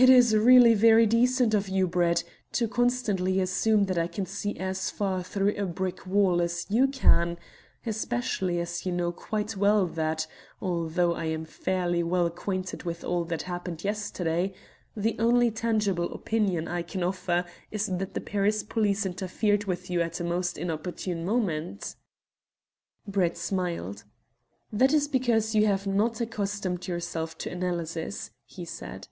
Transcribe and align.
"It 0.00 0.08
is 0.08 0.32
really 0.36 0.74
very 0.74 1.06
decent 1.06 1.54
of 1.54 1.68
you, 1.68 1.88
Brett, 1.88 2.22
to 2.52 2.68
constantly 2.68 3.40
assume 3.40 3.86
that 3.86 3.98
I 3.98 4.06
can 4.06 4.26
see 4.26 4.56
as 4.56 4.90
far 4.92 5.24
through 5.24 5.56
a 5.56 5.66
brick 5.66 6.06
wall 6.06 6.40
as 6.40 6.66
you 6.68 6.86
can, 6.86 7.36
especially 7.84 8.60
as 8.60 8.86
you 8.86 8.92
know 8.92 9.10
quite 9.10 9.56
well 9.56 9.88
that, 9.88 10.28
although 10.62 11.14
I 11.14 11.24
am 11.24 11.44
fairly 11.44 12.04
well 12.04 12.26
acquainted 12.26 12.84
with 12.84 13.02
all 13.02 13.24
that 13.24 13.42
happened 13.42 13.82
yesterday, 13.82 14.54
the 14.96 15.18
only 15.18 15.50
tangible 15.50 16.14
opinion 16.14 16.68
I 16.68 16.82
can 16.82 17.02
offer 17.02 17.44
is 17.72 17.86
that 17.86 18.14
the 18.14 18.20
Paris 18.20 18.62
police 18.62 19.04
interfered 19.04 19.64
with 19.64 19.90
you 19.90 20.00
at 20.00 20.20
a 20.20 20.24
most 20.24 20.56
inopportune 20.56 21.24
moment." 21.24 21.96
Brett 23.08 23.36
smiled. 23.36 24.04
"That 24.72 24.92
is 24.92 25.08
because 25.08 25.56
you 25.56 25.66
have 25.66 25.88
not 25.88 26.20
accustomed 26.20 26.86
yourself 26.86 27.36
to 27.38 27.50
analysis," 27.50 28.30
he 28.44 28.64
said. 28.64 29.08